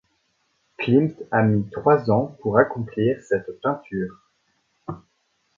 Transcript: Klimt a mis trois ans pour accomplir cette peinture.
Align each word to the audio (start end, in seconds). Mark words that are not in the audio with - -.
Klimt 0.79 1.21
a 1.31 1.43
mis 1.43 1.69
trois 1.69 2.09
ans 2.09 2.35
pour 2.41 2.57
accomplir 2.57 3.21
cette 3.21 3.61
peinture. 3.61 4.31